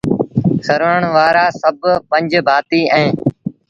[0.65, 3.11] سروڻ وآرآ سڀ پنج ڀآتيٚ اوهيݩ